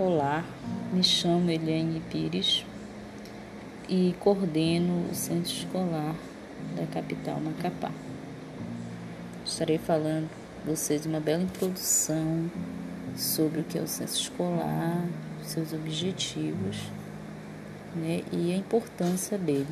[0.00, 0.44] Olá,
[0.92, 2.64] me chamo Eliane Pires
[3.88, 6.14] e coordeno o Centro Escolar
[6.76, 7.90] da capital Macapá.
[9.44, 10.30] Estarei falando
[10.62, 12.48] para vocês uma bela introdução
[13.16, 15.04] sobre o que é o Centro Escolar,
[15.42, 16.76] seus objetivos
[17.96, 19.66] né, e a importância dele.